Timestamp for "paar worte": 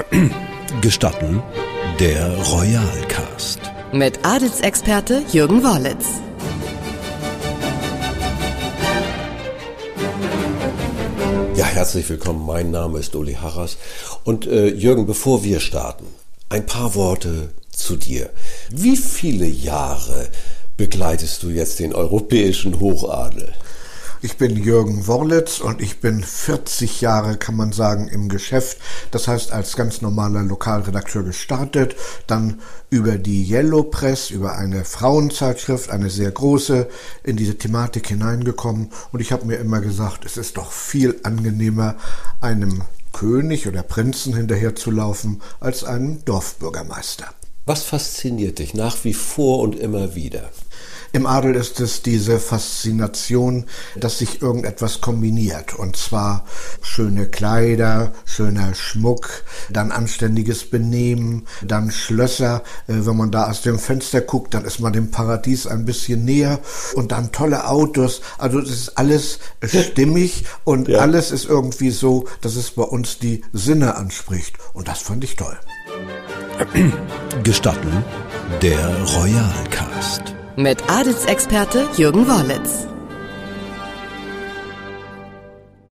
16.66-17.50